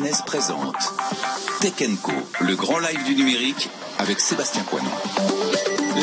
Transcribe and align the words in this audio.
Business 0.00 0.22
présente 0.22 0.76
Tech 1.60 1.74
Co, 2.02 2.12
le 2.40 2.56
grand 2.56 2.78
live 2.78 3.04
du 3.04 3.14
numérique 3.14 3.68
avec 3.98 4.18
Sébastien 4.20 4.62
Coinon. 4.62 4.88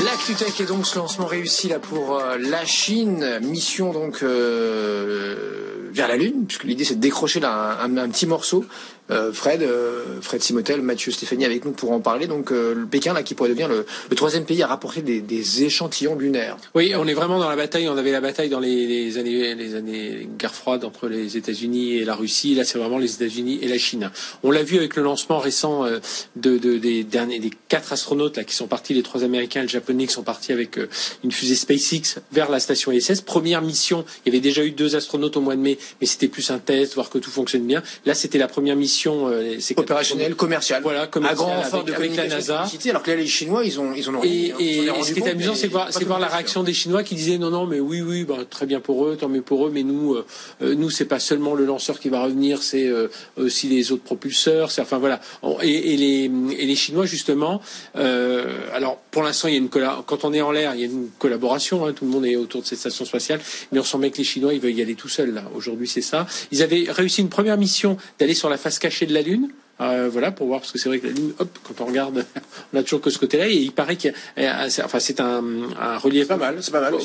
L'actu 0.06 0.34
tech 0.36 0.60
est 0.62 0.66
donc 0.66 0.86
ce 0.86 0.98
lancement 1.00 1.26
réussi 1.26 1.68
là 1.68 1.80
pour 1.80 2.18
euh, 2.20 2.38
la 2.40 2.66
Chine, 2.66 3.40
mission 3.42 3.92
donc 3.92 4.20
euh, 4.22 5.90
vers 5.92 6.08
la 6.08 6.18
Lune, 6.18 6.46
puisque 6.48 6.66
l'idée 6.66 6.84
c'est 6.84 6.96
de 6.96 7.02
décrocher 7.02 7.40
là 7.40 7.78
un, 7.82 7.98
un- 7.98 8.04
un 8.04 8.10
petit 8.10 8.28
morceau. 8.28 8.66
Euh, 9.10 9.32
Fred, 9.32 9.62
euh, 9.64 10.20
Fred 10.20 10.42
Simotel, 10.44 10.82
Mathieu 10.82 11.14
Stéphanie 11.14 11.46
avec 11.46 11.64
nous 11.64 11.72
pour 11.72 11.94
en 11.94 12.02
parler. 12.02 12.28
Donc 12.28 12.52
euh, 12.52 12.74
le 12.76 12.86
Pékin 12.86 13.14
là 13.14 13.24
qui 13.24 13.36
pourrait 13.36 13.48
devenir 13.48 13.70
le, 13.70 13.86
le 14.10 14.16
troisième 14.18 14.44
pays 14.44 14.62
à 14.64 14.68
rapporter 14.68 15.02
des, 15.02 15.22
des 15.22 15.64
échantillons 15.64 16.16
lunaires. 16.16 16.58
Oui, 16.76 16.92
on 16.94 17.08
est 17.08 17.14
vraiment 17.14 17.40
dans 17.40 17.48
la 17.50 17.56
bataille. 17.56 17.88
On 17.88 17.96
avait 17.98 18.12
la 18.12 18.20
bataille 18.20 18.50
dans 18.50 18.60
les, 18.60 18.86
les 18.86 19.18
années, 19.18 19.56
les 19.56 19.76
années 19.76 20.28
guerre 20.38 20.54
froide 20.54 20.84
entre 20.84 21.08
les 21.08 21.38
États-Unis 21.38 21.94
et 21.94 22.04
la 22.04 22.16
Russie. 22.16 22.54
Là, 22.54 22.66
c'est 22.66 22.78
vraiment 22.78 22.98
les 22.98 23.14
États-Unis 23.16 23.60
et 23.62 23.70
la 23.70 23.78
Chine. 23.78 24.12
On 24.44 24.52
l'a 24.52 24.64
vu 24.64 24.76
avec 24.78 24.98
le 24.98 25.04
lancement 25.04 25.40
récent 25.48 25.86
euh, 25.86 26.00
de, 26.36 26.58
de- 26.58 26.78
des 26.78 27.04
derniers, 27.04 27.40
des 27.40 27.52
quatre 27.70 27.94
astronautes 27.94 28.36
là 28.38 28.44
qui 28.44 28.56
sont 28.56 28.68
partis, 28.68 28.94
les 28.94 29.04
trois 29.04 29.24
Américains 29.24 29.62
et 29.62 29.64
le 29.64 29.70
Japonais 29.70 30.06
qui 30.08 30.14
sont 30.14 30.24
partis 30.34 30.52
avec 30.52 30.78
euh, 30.78 30.88
une 31.24 31.32
fusée 31.32 31.56
SpaceX 31.56 32.20
vers 32.32 32.50
la 32.52 32.60
station 32.60 32.92
ISS. 32.92 33.22
Première 33.22 33.62
mission. 33.62 34.04
Il 34.26 34.30
y 34.30 34.32
avait 34.36 34.42
déjà 34.50 34.64
eu 34.64 34.72
deux 34.72 34.96
astronautes 34.96 35.38
au 35.38 35.42
mois 35.42 35.56
de 35.56 35.62
mai, 35.62 35.78
mais 36.00 36.08
c'était 36.08 36.28
plus 36.28 36.50
un 36.52 36.60
test, 36.60 36.94
voir 36.96 37.10
que 37.10 37.18
tout 37.18 37.32
fonctionne 37.32 37.66
bien. 37.66 37.82
Là, 38.06 38.14
c'était 38.14 38.38
la 38.38 38.48
première 38.48 38.76
mission. 38.76 39.28
euh, 39.28 39.58
ces 39.60 39.74
quatre 39.76 39.86
Opérationnel, 39.86 40.36
commercial, 40.36 40.82
Voilà, 40.84 41.02
à 41.04 41.08
commercial, 41.08 41.38
grand 41.38 41.62
avec- 41.62 41.86
de 41.86 41.94
avec 41.94 42.16
la 42.16 42.28
NASA. 42.28 42.58
publicité, 42.64 42.90
alors 42.92 43.04
que 43.04 43.12
là 43.12 43.18
les 43.18 43.28
Chinois 43.28 43.64
ils 43.64 43.80
ont 43.80 43.94
ils 43.94 44.08
en 44.10 44.16
ont 44.16 44.20
rien 44.20 44.32
Et, 44.32 44.52
hein. 44.52 44.56
Ils 44.60 44.66
et- 44.66 44.78
est 44.88 45.00
et 45.00 45.04
ce 45.04 45.14
qui 45.14 45.20
est 45.22 45.30
amusant, 45.30 45.56
c'est 45.56 45.68
voir, 45.68 45.90
voir 46.06 46.20
la 46.20 46.28
réaction 46.28 46.64
des 46.64 46.74
Chinois 46.74 47.04
qui 47.04 47.16
disaient 47.16 47.38
non, 47.38 47.50
non, 47.52 47.66
mais 47.66 47.80
oui, 47.80 48.02
oui, 48.02 48.24
bah, 48.26 48.40
très 48.50 48.66
bien 48.66 48.80
pour 48.80 49.06
eux, 49.06 49.16
tant 49.16 49.30
mieux 49.30 49.42
pour 49.42 49.66
eux, 49.68 49.72
mais 49.74 49.84
nous, 49.84 50.18
nous, 50.62 50.90
c'est 50.90 51.06
pas 51.06 51.20
seulement 51.20 51.54
le 51.56 51.66
lanceur 51.66 52.00
qui 52.00 52.10
va 52.10 52.24
revenir, 52.24 52.62
c'est 52.64 52.90
aussi 53.38 53.68
les 53.68 53.92
autres 53.92 54.04
propulseurs. 54.04 54.70
Enfin 54.80 54.98
voilà. 54.98 55.20
Et, 55.62 55.98
les, 55.98 56.32
et 56.58 56.66
les 56.66 56.76
Chinois 56.76 57.06
justement. 57.06 57.62
euh, 57.96 58.46
alors 58.74 58.98
pour 59.12 59.24
l'instant, 59.24 59.48
il 59.48 59.54
y 59.54 59.58
a 59.58 59.60
une 59.60 59.70
quand 59.70 60.26
on 60.26 60.34
est 60.34 60.42
en 60.42 60.52
l'air, 60.52 60.74
il 60.76 60.82
y 60.82 60.84
a 60.84 60.88
une 60.88 61.10
collaboration. 61.20 61.86
hein, 61.86 61.94
tout 61.94 62.06
le 62.06 62.12
monde 62.12 62.26
est 62.26 62.36
autour 62.36 62.62
de 62.62 62.68
cette 62.68 62.80
station 62.80 63.06
spatiale, 63.06 63.40
mais 63.72 63.80
on 63.80 63.84
sent 63.84 63.98
bien 64.00 64.10
que 64.10 64.18
les 64.18 64.24
Chinois, 64.24 64.54
ils 64.54 64.60
veulent 64.60 64.78
y 64.78 64.82
aller 64.82 64.96
tout 64.96 65.10
seuls 65.10 65.34
là. 65.34 65.44
Aujourd'hui, 65.56 65.88
c'est 65.88 66.02
ça. 66.02 66.28
Ils 66.52 66.64
avaient 66.64 66.86
réussi 66.90 67.22
une 67.22 67.30
première 67.30 67.58
mission 67.58 67.98
d'aller 68.20 68.34
sur 68.34 68.50
la 68.50 68.58
face 68.58 68.80
cachée 68.80 69.06
de 69.06 69.14
la 69.14 69.22
Lune. 69.22 69.50
Euh, 69.80 70.10
voilà 70.12 70.32
pour 70.32 70.48
voir 70.48 70.60
parce 70.62 70.72
que 70.72 70.80
c'est 70.80 70.90
vrai 70.90 70.98
que 71.00 71.06
la 71.06 71.14
Lune, 71.14 71.34
hop, 71.38 71.50
quand 71.64 71.84
on 71.84 71.86
regarde, 71.86 72.26
on 72.74 72.78
a 72.80 72.82
toujours 72.84 73.00
que 73.00 73.12
ce 73.12 73.20
côté-là 73.20 73.48
et 73.48 73.54
il 73.54 73.72
paraît 73.72 73.96
qu'il 73.96 74.12
y 74.38 74.42
a, 74.44 74.70
c'est- 74.72 74.82
enfin 74.84 75.00
c'est 75.00 75.20
un, 75.20 75.44
un 75.80 75.98
relief 76.00 76.24
C'est 76.24 76.28
pas 76.30 76.38
mal, 76.38 76.58
c'est 76.62 76.72
pas 76.72 76.82
mal 76.82 76.96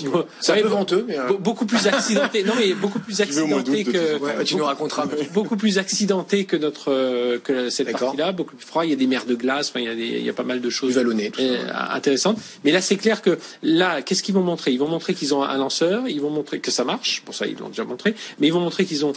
C'est 0.41 0.53
un 0.53 0.63
peu 0.63 0.69
venteux, 0.69 1.05
mais, 1.07 1.19
euh, 1.19 1.29
be- 1.29 1.39
beaucoup 1.39 1.67
plus 1.67 1.87
accidenté. 1.87 2.45
non 2.45 2.55
mais 2.59 2.73
beaucoup 2.73 2.99
plus 2.99 3.21
accidenté 3.21 3.85
que. 3.85 4.19
Ouais, 4.19 4.43
tu 4.45 4.57
nous 4.57 4.65
raconteras. 4.65 5.07
beaucoup 5.35 5.57
plus 5.59 5.77
accidenté 5.79 6.47
que 6.47 6.57
notre 6.57 6.91
euh, 6.91 7.39
que 7.41 7.69
cette 7.69 7.93
partie-là, 7.93 8.33
beaucoup 8.33 8.57
plus 8.57 8.67
froid. 8.67 8.85
Il 8.87 8.91
y 8.91 8.95
a 8.95 8.97
des 8.97 9.07
mers 9.07 9.27
de 9.27 9.35
glace, 9.35 9.69
enfin, 9.69 9.81
il 9.81 9.87
y 9.87 9.89
a 9.91 9.95
des, 9.95 10.07
il 10.21 10.25
y 10.25 10.31
a 10.31 10.33
pas 10.33 10.43
mal 10.43 10.63
de 10.63 10.71
choses 10.71 10.95
vallonné, 10.95 11.31
tout 11.31 11.41
ça. 11.41 11.47
euh, 11.47 11.73
intéressantes. 11.95 12.39
Mais 12.65 12.73
là, 12.73 12.81
c'est 12.81 12.97
clair 12.97 13.21
que 13.21 13.39
là, 13.63 14.01
qu'est-ce 14.01 14.23
qu'ils 14.23 14.35
vont 14.35 14.43
montrer? 14.43 14.73
Ils 14.73 14.79
vont 14.79 14.89
montrer 14.89 15.13
qu'ils 15.13 15.35
ont 15.35 15.43
un 15.43 15.59
lanceur, 15.59 16.09
ils 16.09 16.21
vont 16.23 16.31
montrer 16.31 16.59
que 16.61 16.71
ça 16.71 16.85
marche. 16.85 17.23
Pour 17.27 17.35
ça, 17.35 17.47
ils 17.47 17.59
l'ont 17.59 17.69
déjà 17.69 17.85
montré. 17.85 18.15
Mais 18.39 18.47
ils 18.47 18.53
vont 18.53 18.61
montrer 18.61 18.87
qu'ils 18.87 19.05
ont 19.05 19.13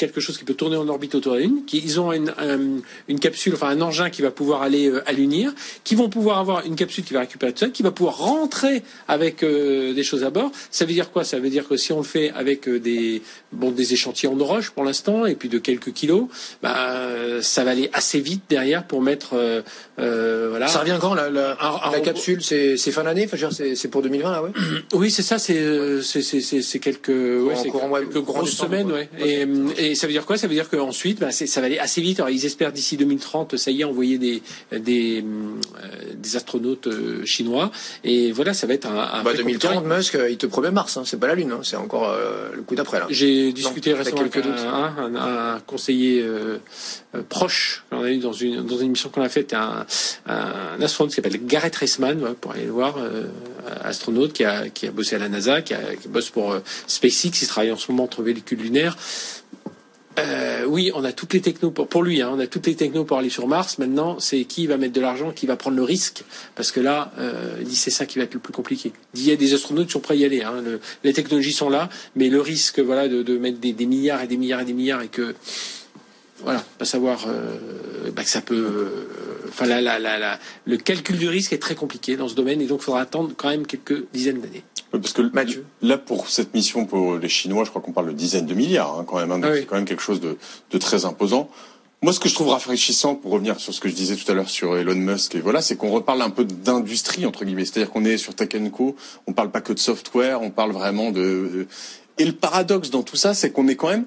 quelque 0.00 0.20
chose 0.20 0.36
qui 0.38 0.44
peut 0.44 0.54
tourner 0.54 0.76
en 0.76 0.88
orbite 0.88 1.14
autour 1.14 1.34
de 1.34 1.38
la 1.38 1.44
Lune, 1.44 1.60
qu'ils 1.66 2.00
ont 2.00 2.10
une, 2.12 2.32
un- 2.38 2.80
une 3.08 3.20
capsule, 3.20 3.52
enfin 3.54 3.68
un 3.68 3.80
engin 3.82 4.08
qui 4.10 4.22
va 4.22 4.30
pouvoir 4.30 4.62
aller 4.62 4.88
euh, 4.88 5.02
à 5.06 5.12
l'unir, 5.12 5.52
qui 5.84 5.94
vont 5.94 6.08
pouvoir 6.08 6.38
avoir 6.38 6.64
une 6.66 6.74
capsule 6.74 7.04
qui 7.04 7.12
va 7.14 7.20
récupérer 7.20 7.52
tout 7.52 7.58
ça, 7.60 7.68
qui 7.68 7.82
va 7.82 7.90
pouvoir 7.90 8.16
rentrer 8.18 8.82
avec 9.08 9.42
euh, 9.42 9.92
des 9.94 10.02
choses 10.02 10.24
à 10.24 10.30
bord. 10.30 10.50
Ça 10.70 10.84
veut 10.86 10.92
dire 10.94 11.10
quoi? 11.12 11.22
Ça 11.24 11.38
veut 11.38 11.50
dire 11.50 11.68
que 11.68 11.76
si 11.76 11.92
on 11.92 11.98
le 11.98 12.04
fait 12.04 12.30
avec 12.34 12.66
euh, 12.68 12.80
des 12.80 13.22
bon 13.52 13.70
des 13.72 13.92
échantillons 13.92 14.36
de 14.36 14.42
roche 14.42 14.70
pour 14.70 14.84
l'instant 14.84 15.26
et 15.26 15.34
puis 15.34 15.48
de 15.48 15.58
quelques 15.58 15.92
kilos, 15.92 16.24
bah, 16.62 16.98
ça 17.42 17.64
va 17.64 17.70
aller 17.72 17.90
assez 17.92 18.20
vite 18.20 18.42
derrière 18.48 18.84
pour 18.86 19.02
mettre 19.02 19.34
voilà. 19.98 20.66
Ça 20.68 20.80
revient 20.80 20.98
quand 21.00 21.14
la, 21.14 21.28
la, 21.30 21.50
Un- 21.52 21.66
un 21.66 21.72
la 21.72 21.78
robot- 21.98 22.02
capsule 22.02 22.42
C'est 22.42 22.76
fin 22.90 23.04
d'année? 23.04 23.28
Enfin, 23.30 23.48
c'est 23.74 23.88
pour 23.88 24.02
2020 24.02 24.30
là, 24.32 24.42
ouais. 24.42 24.50
Oui, 24.94 25.10
c'est 25.10 25.22
ça, 25.22 25.38
c'est 25.38 26.78
quelques 26.80 27.08
ouais, 27.08 27.54
quelques 27.62 27.72
courant 27.72 28.22
grosses 28.40 28.56
semaines, 28.56 28.90
ouais. 28.90 29.08
ouais. 29.20 29.46
Et, 29.78 29.89
et 29.89 29.89
ça 29.94 30.06
veut 30.06 30.12
dire 30.12 30.26
quoi? 30.26 30.36
Ça 30.36 30.46
veut 30.46 30.54
dire 30.54 30.68
qu'ensuite, 30.68 31.20
bah, 31.20 31.30
c'est- 31.32 31.46
ça 31.46 31.60
va 31.60 31.66
aller 31.66 31.78
assez 31.78 32.00
vite. 32.00 32.20
Alors, 32.20 32.30
ils 32.30 32.44
espèrent 32.46 32.72
d'ici 32.72 32.96
2030, 32.96 33.56
ça 33.56 33.70
y 33.70 33.80
est, 33.80 33.84
envoyer 33.84 34.18
des 34.18 34.42
des 34.72 35.22
euh, 35.22 36.14
des 36.14 36.36
astronautes 36.36 36.86
euh, 36.86 37.24
chinois. 37.24 37.70
Et 38.04 38.32
voilà, 38.32 38.54
ça 38.54 38.66
va 38.66 38.74
être 38.74 38.86
un, 38.86 38.98
un 38.98 39.22
Bah 39.22 39.30
vrai 39.32 39.36
2030, 39.36 39.74
concurrent. 39.82 39.96
Musk, 39.96 40.14
euh, 40.14 40.30
il 40.30 40.36
te 40.36 40.46
promet 40.46 40.70
Mars, 40.70 40.96
hein, 40.96 41.02
c'est 41.04 41.18
pas 41.18 41.26
la 41.26 41.34
Lune, 41.34 41.52
hein, 41.52 41.60
c'est 41.62 41.76
encore 41.76 42.08
euh, 42.10 42.48
le 42.54 42.62
coup 42.62 42.74
d'après 42.74 42.98
là. 42.98 43.06
J'ai 43.10 43.52
discuté 43.52 43.90
Non, 43.92 43.98
récemment 43.98 44.20
avec 44.22 44.36
un, 44.36 45.60
conseiller 45.66 46.24
proche. 47.28 47.84
On 47.90 48.02
a 48.02 48.10
eu 48.10 48.18
dans 48.18 48.32
une 48.32 48.64
dans 48.66 48.76
une 48.78 48.86
émission 48.86 49.08
qu'on 49.10 49.22
a 49.22 49.28
faite 49.28 49.52
un, 49.54 49.84
un 50.26 50.80
astronaute 50.80 51.10
qui 51.10 51.16
s'appelle 51.16 51.44
Gareth 51.46 51.76
Reisman, 51.76 52.34
pour 52.40 52.52
aller 52.52 52.64
le 52.64 52.70
voir, 52.72 52.96
astronaute 53.82 54.32
qui 54.32 54.44
a 54.44 54.68
qui 54.68 54.86
a 54.86 54.90
bossé 54.90 55.16
à 55.16 55.18
la 55.18 55.28
NASA, 55.28 55.62
qui, 55.62 55.74
a, 55.74 55.80
qui 56.00 56.08
bosse 56.08 56.30
pour 56.30 56.56
SpaceX, 56.86 57.42
il 57.42 57.46
travaille 57.48 57.72
en 57.72 57.76
ce 57.76 57.90
moment 57.90 58.04
entre 58.04 58.22
véhicules 58.22 58.58
lunaires. 58.60 58.96
Euh, 60.20 60.64
oui, 60.66 60.90
on 60.94 61.04
a 61.04 61.12
toutes 61.12 61.32
les 61.32 61.40
technos 61.40 61.70
pour, 61.70 62.02
lui, 62.02 62.20
hein, 62.20 62.30
on 62.32 62.38
a 62.38 62.46
toutes 62.46 62.66
les 62.66 62.74
technos 62.74 63.04
pour 63.04 63.18
aller 63.18 63.30
sur 63.30 63.46
Mars. 63.48 63.78
Maintenant, 63.78 64.18
c'est 64.18 64.44
qui 64.44 64.66
va 64.66 64.76
mettre 64.76 64.92
de 64.92 65.00
l'argent, 65.00 65.30
qui 65.32 65.46
va 65.46 65.56
prendre 65.56 65.76
le 65.76 65.82
risque, 65.82 66.24
parce 66.54 66.72
que 66.72 66.80
là, 66.80 67.12
euh, 67.18 67.62
c'est 67.70 67.90
ça 67.90 68.06
qui 68.06 68.18
va 68.18 68.24
être 68.24 68.34
le 68.34 68.40
plus 68.40 68.52
compliqué. 68.52 68.92
Il 69.14 69.24
y 69.24 69.30
a 69.32 69.36
des 69.36 69.54
astronautes 69.54 69.86
qui 69.86 69.92
sont 69.92 70.00
prêts 70.00 70.14
à 70.14 70.18
y 70.18 70.24
aller. 70.24 70.42
Hein, 70.42 70.62
le- 70.64 70.80
les 71.04 71.12
technologies 71.12 71.52
sont 71.52 71.70
là, 71.70 71.88
mais 72.16 72.28
le 72.28 72.40
risque, 72.40 72.80
voilà, 72.80 73.08
de, 73.08 73.38
mettre 73.38 73.58
des, 73.58 73.72
milliards 73.86 74.22
et 74.22 74.26
des 74.26 74.36
milliards 74.36 74.60
et 74.60 74.64
des 74.64 74.74
milliards 74.74 75.02
et 75.02 75.08
que, 75.08 75.34
voilà, 76.42 76.64
pas 76.78 76.84
savoir 76.84 77.26
euh, 77.28 78.10
bah, 78.14 78.22
que 78.22 78.30
ça 78.30 78.40
peut. 78.40 78.88
Enfin, 79.48 79.66
le 79.66 80.76
calcul 80.76 81.18
du 81.18 81.28
risque 81.28 81.52
est 81.52 81.58
très 81.58 81.74
compliqué 81.74 82.16
dans 82.16 82.28
ce 82.28 82.34
domaine, 82.34 82.60
et 82.60 82.66
donc 82.66 82.80
il 82.82 82.84
faudra 82.84 83.00
attendre 83.00 83.32
quand 83.36 83.48
même 83.48 83.66
quelques 83.66 84.04
dizaines 84.12 84.40
d'années. 84.40 84.64
Parce 84.92 85.12
que 85.12 85.22
Mathieu. 85.22 85.64
là, 85.82 85.98
pour 85.98 86.28
cette 86.28 86.52
mission 86.54 86.84
pour 86.84 87.16
les 87.16 87.28
Chinois, 87.28 87.64
je 87.64 87.70
crois 87.70 87.80
qu'on 87.80 87.92
parle 87.92 88.08
de 88.08 88.12
dizaines 88.12 88.46
de 88.46 88.54
milliards 88.54 88.98
hein, 88.98 89.04
quand 89.06 89.18
même. 89.18 89.30
hein, 89.30 89.40
Ah 89.42 89.50
oui. 89.50 89.58
C'est 89.60 89.66
quand 89.66 89.76
même 89.76 89.84
quelque 89.84 90.02
chose 90.02 90.20
de, 90.20 90.36
de 90.70 90.78
très 90.78 91.04
imposant. 91.04 91.48
Moi, 92.02 92.12
ce 92.14 92.18
que 92.20 92.28
je 92.30 92.34
trouve 92.34 92.48
rafraîchissant, 92.48 93.14
pour 93.14 93.30
revenir 93.32 93.60
sur 93.60 93.74
ce 93.74 93.80
que 93.80 93.88
je 93.88 93.94
disais 93.94 94.16
tout 94.16 94.30
à 94.32 94.34
l'heure 94.34 94.48
sur 94.48 94.74
Elon 94.76 94.94
Musk, 94.94 95.34
et 95.34 95.40
voilà, 95.40 95.60
c'est 95.60 95.76
qu'on 95.76 95.90
reparle 95.90 96.22
un 96.22 96.30
peu 96.30 96.44
d'industrie 96.46 97.26
entre 97.26 97.44
guillemets. 97.44 97.66
C'est-à-dire 97.66 97.90
qu'on 97.90 98.04
est 98.06 98.16
sur 98.16 98.34
Tech 98.34 98.48
Co. 98.72 98.96
On 99.26 99.32
parle 99.34 99.50
pas 99.50 99.60
que 99.60 99.72
de 99.74 99.78
software, 99.78 100.40
on 100.42 100.50
parle 100.50 100.72
vraiment 100.72 101.10
de. 101.12 101.66
Et 102.18 102.24
le 102.24 102.32
paradoxe 102.32 102.88
dans 102.90 103.02
tout 103.02 103.16
ça, 103.16 103.34
c'est 103.34 103.50
qu'on 103.50 103.68
est 103.68 103.76
quand 103.76 103.90
même 103.90 104.06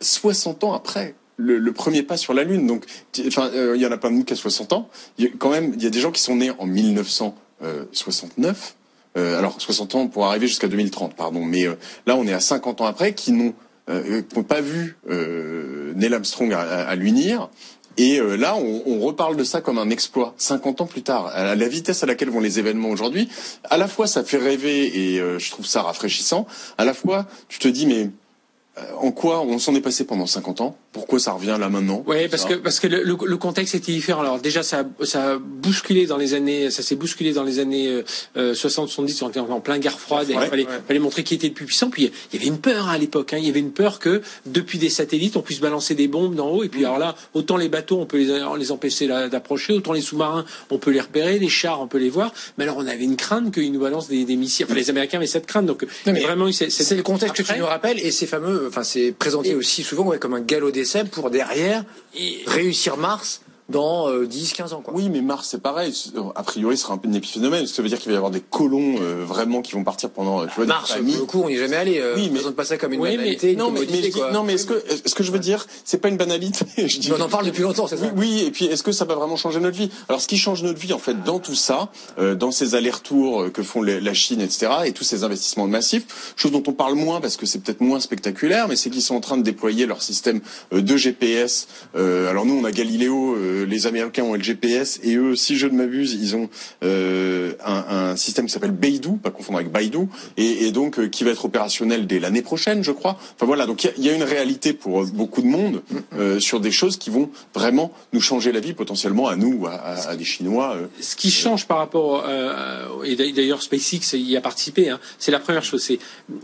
60 0.00 0.64
ans 0.64 0.72
après 0.72 1.14
le, 1.36 1.58
le 1.58 1.72
premier 1.72 2.02
pas 2.02 2.16
sur 2.16 2.32
la 2.34 2.44
Lune. 2.44 2.66
Donc, 2.66 2.86
enfin, 3.26 3.50
euh, 3.54 3.74
il 3.76 3.82
y 3.82 3.86
en 3.86 3.92
a 3.92 3.98
pas 3.98 4.08
de 4.08 4.14
nous 4.14 4.24
qui 4.24 4.32
a 4.32 4.36
60 4.36 4.72
ans. 4.72 4.88
Il 5.18 5.26
y 5.26 5.28
a 5.28 5.30
quand 5.38 5.50
même, 5.50 5.74
il 5.76 5.82
y 5.82 5.86
a 5.86 5.90
des 5.90 6.00
gens 6.00 6.10
qui 6.12 6.22
sont 6.22 6.36
nés 6.36 6.50
en 6.58 6.64
1969. 6.66 8.75
Euh, 9.16 9.38
alors 9.38 9.60
60 9.60 9.94
ans 9.94 10.06
pour 10.08 10.26
arriver 10.26 10.46
jusqu'à 10.46 10.68
2030, 10.68 11.14
pardon. 11.14 11.44
Mais 11.44 11.66
euh, 11.66 11.74
là, 12.06 12.16
on 12.16 12.26
est 12.26 12.32
à 12.32 12.40
50 12.40 12.80
ans 12.80 12.86
après, 12.86 13.14
qui 13.14 13.32
n'ont 13.32 13.54
euh, 13.88 14.22
n'ont 14.34 14.42
pas 14.42 14.60
vu 14.60 14.96
euh, 15.08 15.92
Neil 15.94 16.12
Armstrong 16.12 16.52
à, 16.52 16.60
à, 16.60 16.94
l'unir. 16.96 17.48
Et 17.98 18.18
euh, 18.18 18.36
là, 18.36 18.56
on, 18.56 18.82
on 18.86 19.00
reparle 19.00 19.36
de 19.36 19.44
ça 19.44 19.60
comme 19.60 19.78
un 19.78 19.90
exploit. 19.90 20.34
50 20.36 20.80
ans 20.82 20.86
plus 20.86 21.02
tard, 21.02 21.28
à 21.28 21.54
la 21.54 21.68
vitesse 21.68 22.02
à 22.02 22.06
laquelle 22.06 22.30
vont 22.30 22.40
les 22.40 22.58
événements 22.58 22.90
aujourd'hui, 22.90 23.28
à 23.64 23.78
la 23.78 23.88
fois 23.88 24.06
ça 24.06 24.22
fait 24.24 24.36
rêver 24.38 25.14
et 25.14 25.20
euh, 25.20 25.38
je 25.38 25.50
trouve 25.50 25.66
ça 25.66 25.82
rafraîchissant. 25.82 26.46
À 26.78 26.84
la 26.84 26.94
fois, 26.94 27.26
tu 27.48 27.58
te 27.58 27.68
dis 27.68 27.86
mais 27.86 28.10
euh, 28.78 28.82
en 29.00 29.12
quoi 29.12 29.40
on 29.40 29.58
s'en 29.58 29.74
est 29.74 29.80
passé 29.80 30.04
pendant 30.04 30.26
50 30.26 30.60
ans? 30.60 30.76
Pourquoi 30.96 31.18
ça 31.20 31.32
revient 31.32 31.56
là 31.58 31.68
maintenant 31.68 32.02
Oui, 32.06 32.28
parce 32.28 32.44
que 32.44 32.54
parce 32.54 32.80
que 32.80 32.86
le, 32.88 33.02
le- 33.02 33.16
le 33.24 33.36
contexte 33.36 33.74
était 33.74 33.92
différent. 33.92 34.20
Alors 34.22 34.38
déjà, 34.40 34.62
ça, 34.62 34.80
a- 35.00 35.04
ça 35.04 35.32
a 35.32 35.38
bousculé 35.38 36.06
dans 36.06 36.16
les 36.16 36.34
années, 36.34 36.70
ça 36.70 36.82
s'est 36.82 36.96
bousculé 36.96 37.32
dans 37.32 37.44
les 37.44 37.58
années 37.60 38.02
euh, 38.36 38.54
60-70, 38.54 39.22
on 39.24 39.28
était 39.28 39.40
en 39.40 39.60
plein 39.60 39.78
guerre 39.78 39.98
froide. 39.98 40.28
et 40.30 40.32
il 40.32 40.38
Ouais, 40.38 40.46
fallait, 40.48 40.64
ouais. 40.66 40.80
fallait 40.86 40.98
montrer 40.98 41.22
qui 41.24 41.34
était 41.34 41.48
le 41.48 41.54
plus 41.54 41.66
puissant. 41.66 41.90
Puis 41.90 42.10
il 42.32 42.38
y 42.38 42.42
avait 42.42 42.48
une 42.48 42.58
peur 42.58 42.88
hein, 42.88 42.92
à 42.92 42.98
l'époque. 42.98 43.32
Hein. 43.32 43.38
Il 43.38 43.46
y 43.46 43.50
avait 43.50 43.60
une 43.60 43.72
peur 43.72 43.98
que 43.98 44.22
depuis 44.46 44.78
des 44.78 44.90
satellites, 44.90 45.36
on 45.36 45.42
puisse 45.42 45.60
balancer 45.60 45.94
des 45.94 46.08
bombes 46.08 46.34
d'en 46.34 46.48
haut. 46.50 46.64
Et 46.64 46.68
puis 46.68 46.84
alors 46.84 46.98
là, 46.98 47.14
autant 47.34 47.56
les 47.56 47.68
bateaux, 47.68 47.98
on 48.00 48.06
peut 48.06 48.18
les, 48.18 48.40
les 48.58 48.72
empêcher 48.72 49.06
d'approcher, 49.06 49.72
autant 49.74 49.92
les 49.92 50.00
sous-marins, 50.00 50.44
on 50.70 50.78
peut 50.78 50.90
les 50.90 51.00
repérer, 51.00 51.38
les 51.38 51.48
chars, 51.48 51.80
on 51.80 51.86
peut 51.86 51.98
les 51.98 52.10
voir. 52.10 52.32
Mais 52.58 52.64
alors 52.64 52.76
on 52.78 52.86
avait 52.86 53.04
une 53.04 53.16
crainte 53.16 53.52
qu'ils 53.52 53.72
nous 53.72 53.80
balancent 53.80 54.08
des, 54.08 54.24
des 54.24 54.36
missiles. 54.36 54.66
Enfin, 54.66 54.74
les 54.74 54.90
Américains 54.90 55.18
avaient 55.18 55.26
cette 55.26 55.46
crainte. 55.46 55.66
Donc 55.66 55.86
mais 56.06 56.20
vraiment 56.20 56.50
C'est 56.52 56.94
le 56.96 57.02
contexte 57.02 57.36
que 57.36 57.42
Après, 57.42 57.54
tu 57.54 57.60
nous 57.60 57.66
rappelles 57.66 57.98
et 58.00 58.10
c'est 58.10 58.26
fameux, 58.26 58.66
enfin 58.68 58.82
c'est 58.82 59.12
présenté 59.12 59.50
Et- 59.50 59.54
aussi 59.54 59.82
souvent 59.82 60.04
ouais, 60.06 60.18
comme 60.18 60.34
un 60.34 60.40
galop 60.40 60.70
pour 61.10 61.30
derrière 61.30 61.84
et- 62.14 62.42
réussir 62.46 62.96
Mars 62.96 63.40
dans 63.68 64.08
euh, 64.08 64.26
10-15 64.26 64.74
ans. 64.74 64.80
Quoi. 64.80 64.94
Oui, 64.94 65.08
mais 65.10 65.20
Mars, 65.22 65.48
c'est 65.50 65.60
pareil. 65.60 65.92
A 66.36 66.42
priori, 66.42 66.76
ce 66.76 66.84
sera 66.84 66.94
un 66.94 66.98
peu 66.98 67.08
un 67.08 67.12
épiphénomène. 67.12 67.66
Ça 67.66 67.82
veut 67.82 67.88
dire 67.88 67.98
qu'il 67.98 68.08
va 68.10 68.14
y 68.14 68.16
avoir 68.16 68.30
des 68.30 68.40
colons 68.40 68.96
euh, 69.00 69.24
vraiment 69.26 69.60
qui 69.62 69.72
vont 69.72 69.82
partir 69.84 70.10
pendant, 70.10 70.46
tu 70.46 70.52
vois, 70.56 70.66
Mars, 70.66 70.92
pour 70.92 71.02
le 71.04 71.24
coup, 71.26 71.42
on 71.44 71.48
n'y 71.48 71.54
est 71.56 71.58
jamais 71.58 71.76
allé. 71.76 71.98
Euh, 71.98 72.14
Oui, 72.14 72.22
mais- 72.24 72.28
mais 72.28 72.34
présente 72.36 72.54
pas 72.56 72.64
ça 72.64 72.78
comme 72.78 72.92
une 72.92 73.00
Oui, 73.00 73.16
banalité, 73.16 73.56
Non, 73.56 73.70
mais, 73.72 74.10
quoi. 74.10 74.30
non, 74.30 74.44
mais 74.44 74.54
est-ce 74.54 74.66
que, 74.66 74.82
ce 75.04 75.14
que 75.14 75.22
je 75.24 75.32
veux 75.32 75.38
dire, 75.38 75.66
c'est 75.84 75.98
pas 75.98 76.08
une 76.08 76.16
banalité. 76.16 76.64
je 76.88 76.98
dis, 76.98 77.10
on 77.12 77.20
en 77.20 77.28
parle 77.28 77.46
depuis 77.46 77.62
longtemps, 77.62 77.86
c'est 77.88 77.96
Oui, 77.96 78.06
ça 78.06 78.12
oui, 78.16 78.44
et 78.46 78.50
puis 78.50 78.66
est-ce 78.66 78.82
que 78.82 78.92
ça 78.92 79.04
va 79.04 79.14
vraiment 79.16 79.36
changer 79.36 79.58
notre 79.60 79.76
vie? 79.76 79.90
Alors, 80.08 80.20
ce 80.20 80.28
qui 80.28 80.36
change 80.38 80.62
notre 80.62 80.78
vie, 80.78 80.92
en 80.92 80.98
fait, 80.98 81.24
dans 81.24 81.38
tout 81.40 81.54
ça, 81.56 81.88
euh, 82.18 82.34
dans 82.36 82.52
ces 82.52 82.74
allers-retours 82.76 83.42
euh, 83.42 83.50
que 83.50 83.62
font 83.64 83.82
les- 83.82 84.00
la 84.00 84.14
Chine, 84.14 84.40
etc., 84.40 84.68
et 84.84 84.92
tous 84.92 85.04
ces 85.04 85.24
investissements 85.24 85.66
massifs, 85.66 86.32
chose 86.36 86.52
dont 86.52 86.62
on 86.66 86.72
parle 86.72 86.94
moins 86.94 87.20
parce 87.20 87.36
que 87.36 87.46
c'est 87.46 87.58
peut-être 87.58 87.80
moins 87.80 87.98
spectaculaire, 88.00 88.68
mais 88.68 88.76
c'est 88.76 88.90
qu'ils 88.90 89.02
sont 89.02 89.16
en 89.16 89.20
train 89.20 89.36
de 89.38 89.42
déployer 89.42 89.86
leur 89.86 90.02
système 90.02 90.40
euh, 90.72 90.80
de 90.82 90.96
GPS. 90.96 91.66
Euh, 91.96 92.30
alors 92.30 92.46
nous, 92.46 92.54
on 92.60 92.64
a 92.64 92.70
Galileo, 92.70 93.34
euh, 93.34 93.55
les 93.64 93.86
Américains 93.86 94.24
ont 94.24 94.34
le 94.34 94.42
GPS, 94.42 95.00
et 95.02 95.16
eux, 95.16 95.34
si 95.36 95.56
je 95.56 95.66
ne 95.66 95.76
m'abuse, 95.76 96.12
ils 96.20 96.36
ont 96.36 96.48
euh, 96.84 97.52
un, 97.64 98.10
un 98.10 98.16
système 98.16 98.46
qui 98.46 98.52
s'appelle 98.52 98.70
Beidou, 98.72 99.16
pas 99.16 99.30
confondre 99.30 99.58
avec 99.58 99.70
Baidu, 99.72 100.06
et, 100.36 100.66
et 100.66 100.72
donc 100.72 100.98
euh, 100.98 101.08
qui 101.08 101.24
va 101.24 101.30
être 101.30 101.44
opérationnel 101.44 102.06
dès 102.06 102.18
l'année 102.20 102.42
prochaine, 102.42 102.82
je 102.84 102.92
crois. 102.92 103.18
Enfin 103.36 103.46
voilà, 103.46 103.66
donc 103.66 103.84
il 103.84 103.86
y 103.86 103.90
a- 103.90 103.94
il 103.96 104.04
y, 104.04 104.10
a 104.10 104.12
une 104.14 104.22
réalité 104.22 104.72
pour 104.72 105.02
euh, 105.02 105.06
beaucoup 105.12 105.42
de 105.42 105.46
monde 105.46 105.82
euh, 106.14 106.38
sur 106.40 106.60
des 106.60 106.70
choses 106.70 106.96
qui 106.96 107.10
vont 107.10 107.30
vraiment 107.54 107.92
nous 108.12 108.20
changer 108.20 108.52
la 108.52 108.60
vie 108.60 108.72
potentiellement 108.74 109.28
à 109.28 109.36
nous, 109.36 109.52
ou 109.62 109.66
à, 109.66 109.72
à- 109.74 110.08
à 110.10 110.16
des 110.16 110.24
Chinois. 110.24 110.76
euh. 110.76 110.86
ce 111.00 111.16
qui 111.16 111.30
change 111.30 111.66
par 111.66 111.78
rapport 111.78 112.24
euh, 112.28 113.02
et 113.04 113.16
d'ailleurs 113.32 113.62
SpaceX 113.62 114.16
y 114.18 114.36
a 114.36 114.40
participé 114.40 114.90
hein, 114.90 115.00
c'est 115.18 115.30
la 115.32 115.38
première 115.38 115.64
chose 115.64 115.82
c'est 115.82 115.98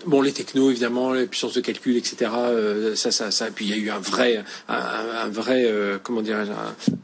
bon 0.06 0.22
les 0.22 0.32
technos 0.32 0.70
évidemment 0.70 1.12
les 1.12 1.26
puissances 1.26 1.54
de 1.54 1.60
calcul 1.60 1.96
etc 1.96 2.30
euh, 2.36 2.94
ça 2.96 3.10
ça 3.10 3.30
ça 3.30 3.46
puis 3.54 3.66
il 3.66 3.70
y 3.70 3.74
a 3.74 3.76
eu 3.76 3.90
un 3.90 3.98
vrai 3.98 4.42
un, 4.68 4.74
un 5.24 5.28
vrai 5.28 5.64
euh, 5.66 5.98
comment 6.02 6.22
dirais 6.22 6.44
une 6.46 6.52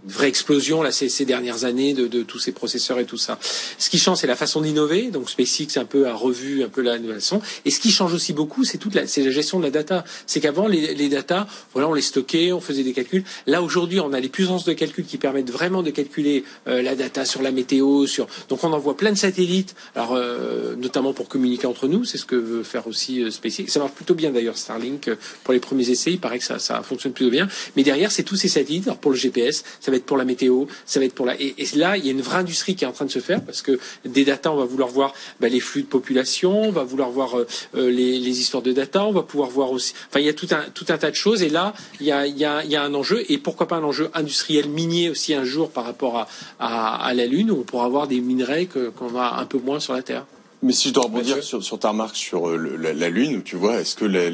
vraie 0.04 0.28
explosion 0.28 0.82
là 0.82 0.92
ces, 0.92 1.08
ces 1.08 1.24
dernières 1.24 1.64
années 1.64 1.92
de, 1.92 2.06
de 2.06 2.22
tous 2.22 2.38
ces 2.38 2.52
processeurs 2.52 2.98
et 2.98 3.04
tout 3.04 3.16
ça. 3.16 3.38
Ce 3.78 3.90
qui 3.90 3.98
change 3.98 4.18
c'est 4.18 4.26
la 4.26 4.36
façon 4.36 4.60
d'innover. 4.60 5.08
Donc 5.10 5.30
SpaceX 5.30 5.76
un 5.76 5.84
peu 5.84 6.06
a 6.06 6.14
revu 6.14 6.62
un 6.62 6.68
peu 6.68 6.82
la 6.82 6.98
façon 6.98 7.40
et 7.64 7.70
ce 7.70 7.80
qui 7.80 7.90
change 7.90 8.14
aussi 8.14 8.32
beaucoup 8.32 8.64
c'est 8.64 8.78
toute 8.78 8.94
la 8.94 9.06
c'est 9.06 9.22
la 9.22 9.30
gestion 9.30 9.58
de 9.58 9.64
la 9.64 9.70
data. 9.70 10.04
C'est 10.26 10.40
qu'avant 10.40 10.66
les, 10.66 10.94
les 10.94 11.08
data 11.08 11.46
voilà 11.72 11.88
on 11.88 11.94
les 11.94 12.02
stockait 12.02 12.52
on 12.52 12.60
faisait 12.60 12.82
des 12.84 12.92
calculs. 12.92 13.24
Là 13.46 13.62
aujourd'hui 13.62 14.00
on 14.00 14.12
a 14.12 14.20
les 14.20 14.28
puissances 14.28 14.64
de 14.64 14.72
calcul 14.72 15.04
qui 15.04 15.18
permettent 15.18 15.50
vraiment 15.50 15.82
de 15.82 15.90
calculer 15.90 16.44
euh, 16.68 16.82
la 16.82 16.94
data 16.94 17.24
sur 17.24 17.42
la 17.42 17.50
météo 17.50 18.06
sur 18.06 18.26
donc 18.48 18.64
on 18.64 18.72
envoie 18.72 18.96
plein 18.96 19.12
de 19.12 19.18
satellites. 19.18 19.74
Alors 19.94 20.14
euh, 20.14 20.76
notamment 20.76 21.12
pour 21.12 21.28
communiquer 21.28 21.66
entre 21.66 21.88
nous 21.88 22.04
c'est 22.04 22.18
ce 22.18 22.24
que 22.24 22.36
veut 22.36 22.62
faire 22.62 22.86
aussi 22.86 23.22
euh, 23.22 23.30
SpaceX. 23.30 23.68
Ça 23.68 23.80
marche 23.80 23.92
plutôt 23.92 24.14
bien 24.14 24.30
d'ailleurs 24.30 24.56
Starlink 24.56 25.08
euh, 25.08 25.16
pour 25.44 25.54
les 25.54 25.60
premiers 25.60 25.90
essais. 25.90 26.12
Il 26.12 26.20
paraît 26.20 26.38
que 26.38 26.44
ça, 26.44 26.58
ça 26.58 26.82
fonctionne 26.82 27.12
plutôt 27.12 27.30
bien. 27.30 27.48
Mais 27.76 27.82
derrière 27.82 28.10
c'est 28.12 28.22
tous 28.22 28.36
ces 28.36 28.48
satellites. 28.48 28.86
Alors 28.86 28.98
pour 28.98 29.10
le 29.10 29.16
GPS 29.16 29.64
va 29.90 29.96
être 29.96 30.06
pour 30.06 30.16
la 30.16 30.24
météo 30.24 30.64
ça 30.86 31.00
va 31.00 31.06
être 31.06 31.14
pour 31.14 31.26
la 31.26 31.40
et, 31.40 31.54
là 31.74 31.96
il 31.96 32.04
y 32.04 32.08
a 32.08 32.12
une 32.12 32.20
vraie 32.20 32.38
industrie 32.38 32.74
qui 32.74 32.84
est 32.84 32.86
en 32.86 32.92
train 32.92 33.04
de 33.04 33.10
se 33.10 33.18
faire 33.18 33.42
parce 33.44 33.62
que 33.62 33.78
des 34.04 34.24
data 34.24 34.52
on 34.52 34.56
va 34.56 34.64
vouloir 34.64 34.88
voir 34.88 35.14
bah, 35.40 35.48
les 35.48 35.60
flux 35.60 35.82
de 35.82 35.88
population 35.88 36.62
on 36.62 36.70
va 36.70 36.84
vouloir 36.84 37.10
voir 37.10 37.38
euh, 37.38 37.46
euh, 37.76 37.90
les, 37.90 38.40
histoires 38.40 38.62
de 38.62 38.72
data 38.72 39.04
on 39.04 39.12
va 39.12 39.22
pouvoir 39.22 39.50
voir 39.50 39.72
aussi 39.72 39.94
enfin 40.08 40.20
il 40.20 40.26
y 40.26 40.28
a 40.28 40.32
tout 40.32 40.48
un 40.50 40.98
tas 40.98 41.10
de 41.10 41.16
choses 41.16 41.42
et 41.42 41.48
là 41.48 41.74
il 42.00 42.06
y 42.06 42.12
a 42.12 42.82
un 42.82 42.94
enjeu 42.94 43.24
et 43.28 43.38
pourquoi 43.38 43.66
pas 43.68 43.76
un 43.76 43.84
enjeu 43.84 44.10
industriel 44.14 44.68
minier 44.68 45.10
aussi 45.10 45.34
un 45.34 45.44
jour 45.44 45.70
par 45.70 45.84
rapport 45.84 46.26
à 46.58 47.14
la 47.14 47.26
lune 47.26 47.50
où 47.50 47.60
on 47.60 47.64
pourra 47.64 47.86
avoir 47.86 48.06
des 48.06 48.20
minerais 48.20 48.66
qu'on 48.66 49.16
a 49.18 49.40
un 49.40 49.44
peu 49.46 49.58
moins 49.58 49.80
sur 49.80 49.94
la 49.94 50.02
terre 50.02 50.24
Mais 50.62 50.72
si 50.72 50.88
je 50.88 50.94
dois 50.94 51.04
rebondir 51.04 51.42
sur, 51.44 51.62
sur 51.62 51.78
ta 51.78 51.90
remarque 51.90 52.16
sur 52.16 52.48
euh, 52.48 52.56
le- 52.56 52.76
la, 52.76 52.92
la 52.92 53.08
Lune, 53.10 53.42
tu 53.44 53.54
vois, 53.56 53.80
est-ce 53.80 53.94
que 53.94 54.04
la, 54.04 54.20
euh, 54.20 54.30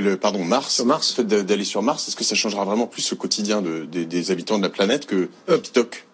le, 0.00 0.16
pardon 0.16 0.44
Mars, 0.44 0.74
Sur 0.76 0.86
Mars. 0.86 1.10
le 1.10 1.14
fait 1.22 1.24
d'a- 1.28 1.42
d'aller 1.44 1.64
sur 1.64 1.82
Mars, 1.82 2.08
est-ce 2.08 2.16
que 2.16 2.24
ça 2.24 2.34
changera 2.34 2.64
vraiment 2.64 2.86
plus 2.88 3.08
le 3.10 3.16
quotidien 3.16 3.62
de, 3.62 3.84
des, 3.84 4.04
des 4.04 4.30
habitants 4.32 4.58
de 4.58 4.64
la 4.64 4.70
planète 4.70 5.06
que 5.06 5.28
Euh, 5.48 5.58
TikTok? 5.58 6.04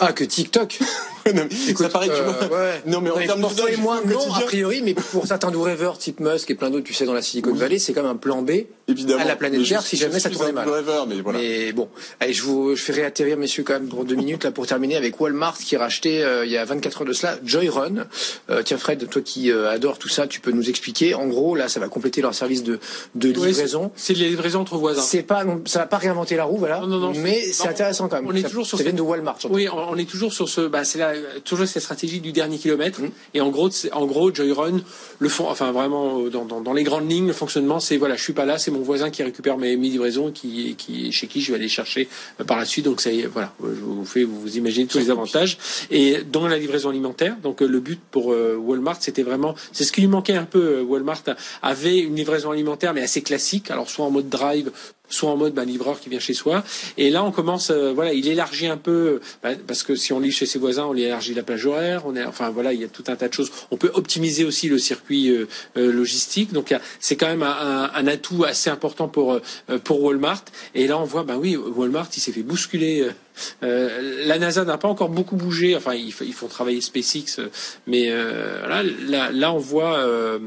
Ah, 0.00 0.12
que 0.12 0.22
TikTok? 0.24 0.78
Mais 1.68 1.74
ça 1.74 1.88
paraît, 1.88 2.06
tu 2.06 2.12
Euh, 2.12 2.22
vois. 2.48 2.58
ouais. 2.58 2.82
Non, 2.86 3.00
mais 3.00 3.10
en 3.10 3.18
termes 3.18 3.46
d'usage 3.46 3.72
et 3.72 3.76
moi, 3.76 4.00
non, 4.06 4.32
a 4.34 4.40
priori, 4.42 4.82
mais 4.82 4.94
pour 4.94 5.26
certains 5.26 5.50
do 5.50 5.60
rêveurs 5.62 5.98
type 5.98 6.20
Musk 6.20 6.50
et 6.50 6.54
plein 6.54 6.70
d'autres, 6.70 6.84
tu 6.86 6.94
sais, 6.94 7.04
dans 7.04 7.12
la 7.14 7.22
Silicon 7.22 7.50
Oui. 7.52 7.58
Valley, 7.58 7.78
c'est 7.78 7.92
comme 7.92 8.06
un 8.06 8.16
plan 8.16 8.42
B 8.42 8.50
Évidemment. 8.88 9.20
à 9.20 9.24
la 9.24 9.36
planète 9.36 9.66
Terre 9.68 9.82
si 9.82 9.96
jamais 9.96 10.18
ça 10.20 10.30
tournait 10.30 10.50
un 10.50 10.52
mal. 10.52 10.68
rêveur, 10.68 11.06
mais 11.06 11.20
voilà. 11.20 11.38
Mais 11.38 11.72
bon, 11.72 11.88
allez, 12.20 12.32
je 12.32 12.42
vous, 12.42 12.74
je 12.74 12.82
fais 12.82 12.92
réatterrir, 12.92 13.36
messieurs, 13.36 13.62
quand 13.64 13.74
même, 13.74 13.88
pour 13.88 14.04
deux 14.04 14.14
minutes, 14.14 14.44
là, 14.44 14.50
pour 14.50 14.66
terminer, 14.66 14.96
avec 14.96 15.20
Walmart, 15.20 15.58
qui 15.58 15.76
a 15.76 15.78
racheté, 15.78 16.22
euh, 16.24 16.44
il 16.46 16.50
y 16.50 16.56
a 16.56 16.64
24 16.64 17.02
heures 17.02 17.06
de 17.08 17.12
cela, 17.12 17.38
Joyrun. 17.44 18.06
Euh, 18.50 18.62
tiens, 18.64 18.78
Fred, 18.78 19.08
toi 19.08 19.22
qui 19.22 19.50
euh, 19.50 19.70
adore 19.70 19.98
tout 19.98 20.08
ça, 20.08 20.26
tu 20.26 20.40
peux 20.40 20.50
nous 20.52 20.68
expliquer. 20.70 21.14
En 21.14 21.26
gros, 21.26 21.54
là, 21.54 21.68
ça 21.68 21.80
va 21.80 21.88
compléter 21.88 22.20
leur 22.22 22.34
service 22.34 22.62
de, 22.62 22.78
de 23.14 23.28
livraison. 23.30 23.90
c'est 23.96 24.14
c'est 24.14 24.20
les 24.20 24.28
livraisons 24.30 24.60
entre 24.60 24.76
voisins 24.78 25.02
c'est 25.02 25.22
pas, 25.22 25.44
non, 25.44 25.60
ça 25.66 25.80
va 25.80 25.86
pas 25.86 25.98
réinventer 25.98 26.36
la 26.36 26.44
roue, 26.44 26.56
voilà. 26.56 26.80
Non, 26.80 26.86
non, 26.86 26.98
non, 26.98 27.12
mais 27.14 27.40
c'est- 27.52 27.68
intéressant 27.68 28.08
quand 28.08 28.16
même. 28.16 28.26
on 28.26 28.34
est 28.34 28.42
ça, 28.42 28.48
toujours 28.48 28.66
sur 28.66 28.78
ça 28.78 28.84
ce- 28.84 28.88
vient 28.88 28.96
de 28.96 29.02
Walmart. 29.02 29.38
Oui, 29.50 29.68
on, 29.68 29.76
on 29.90 29.96
est 29.96 30.08
toujours 30.08 30.32
sur 30.32 30.48
ce, 30.48 30.62
bah, 30.62 30.84
c'est 30.84 30.98
la, 30.98 31.12
toujours 31.44 31.66
cette 31.66 31.82
stratégie 31.82 32.20
du 32.20 32.32
dernier 32.32 32.58
kilomètre. 32.58 33.00
Mm. 33.00 33.10
Et 33.34 33.40
en 33.40 33.50
gros, 33.50 33.70
en 33.92 34.06
gros, 34.06 34.34
Joyrun, 34.34 34.80
le 35.18 35.28
fond, 35.28 35.48
enfin 35.48 35.72
vraiment 35.72 36.20
euh, 36.20 36.30
dans, 36.30 36.44
dans, 36.44 36.60
dans 36.60 36.72
les 36.72 36.84
grandes 36.84 37.10
lignes, 37.10 37.26
le 37.26 37.32
fonctionnement, 37.32 37.80
c'est 37.80 37.96
voilà, 37.96 38.16
je 38.16 38.22
suis 38.22 38.32
pas 38.32 38.44
là, 38.44 38.58
c'est 38.58 38.70
mon 38.70 38.80
voisin 38.80 39.10
qui 39.10 39.22
récupère 39.22 39.58
mes, 39.58 39.76
mes 39.76 39.88
livraisons, 39.88 40.30
qui, 40.30 40.74
qui, 40.76 41.12
chez 41.12 41.26
qui 41.26 41.40
je 41.40 41.52
vais 41.52 41.58
aller 41.58 41.68
chercher 41.68 42.08
euh, 42.40 42.44
par 42.44 42.58
la 42.58 42.64
suite. 42.64 42.84
Donc 42.84 43.00
ça, 43.00 43.10
y 43.12 43.20
est, 43.20 43.26
voilà, 43.26 43.52
je 43.62 43.80
vous 43.80 44.04
fais, 44.04 44.24
vous, 44.24 44.56
imaginez 44.56 44.86
tous 44.86 44.98
les 44.98 45.10
avantages. 45.10 45.58
Et 45.90 46.22
dans 46.30 46.46
la 46.46 46.58
livraison 46.58 46.90
alimentaire, 46.90 47.36
donc 47.42 47.62
euh, 47.62 47.66
le 47.66 47.80
but 47.80 48.00
pour 48.10 48.32
euh, 48.32 48.56
Walmart, 48.56 48.98
c'était 49.00 49.22
vraiment, 49.22 49.54
c'est 49.72 49.84
ce 49.84 49.92
qui 49.92 50.00
lui 50.00 50.08
manquait 50.08 50.34
un 50.34 50.44
peu. 50.44 50.58
euh, 50.78 50.82
Walmart 50.82 51.22
avait 51.62 51.98
une 51.98 52.16
livraison 52.16 52.50
alimentaire, 52.50 52.94
mais 52.94 53.02
assez 53.02 53.22
classique. 53.22 53.70
Alors 53.70 53.88
soit 53.90 54.04
en 54.04 54.10
mode 54.10 54.28
drive, 54.28 54.70
soit 55.08 55.30
en 55.30 55.36
mode 55.36 55.54
bah, 55.54 55.64
livreur 55.64 56.00
qui 56.00 56.08
vient 56.08 56.18
chez 56.18 56.34
soi. 56.34 56.62
Et 56.96 57.10
là, 57.10 57.24
on 57.24 57.30
commence, 57.32 57.70
euh, 57.70 57.92
voilà, 57.94 58.12
il 58.12 58.26
élargit 58.28 58.66
un 58.66 58.76
peu, 58.76 59.20
bah, 59.42 59.50
parce 59.66 59.82
que 59.82 59.94
si 59.96 60.12
on 60.12 60.20
livre 60.20 60.34
chez 60.36 60.46
ses 60.46 60.58
voisins, 60.58 60.84
on 60.86 60.94
élargit 60.94 61.34
la 61.34 61.42
plage 61.42 61.66
horaire. 61.66 62.02
On 62.06 62.14
est, 62.16 62.24
enfin 62.24 62.50
voilà, 62.50 62.72
il 62.72 62.80
y 62.80 62.84
a 62.84 62.88
tout 62.88 63.04
un 63.08 63.16
tas 63.16 63.28
de 63.28 63.34
choses. 63.34 63.50
On 63.70 63.76
peut 63.76 63.90
optimiser 63.94 64.44
aussi 64.44 64.68
le 64.68 64.78
circuit 64.78 65.30
euh, 65.30 65.48
euh, 65.76 65.92
logistique. 65.92 66.52
Donc 66.52 66.74
c'est 67.00 67.16
quand 67.16 67.28
même 67.28 67.42
un, 67.42 67.90
un- 67.94 68.06
atout 68.06 68.44
assez 68.44 68.70
important 68.70 69.08
pour 69.08 69.32
euh, 69.34 69.78
pour 69.84 70.02
Walmart. 70.02 70.44
Et 70.74 70.86
là, 70.86 70.98
on 70.98 71.04
voit, 71.04 71.24
bah 71.24 71.36
oui, 71.38 71.56
Walmart, 71.56 72.08
il 72.16 72.20
s'est 72.20 72.32
fait 72.32 72.42
bousculer. 72.42 73.06
Euh, 73.62 74.24
la 74.26 74.38
NASA 74.38 74.64
n'a 74.64 74.78
pas 74.78 74.88
encore 74.88 75.08
beaucoup 75.08 75.36
bougé. 75.36 75.76
Enfin, 75.76 75.94
ils, 75.94 76.12
font 76.12 76.48
travailler 76.48 76.80
SpaceX, 76.80 77.38
euh, 77.38 77.48
mais 77.86 78.06
euh, 78.08 78.66
là, 78.68 78.82
là, 78.82 79.30
là, 79.32 79.52
on 79.52 79.58
voit 79.58 79.98
euh, 79.98 80.38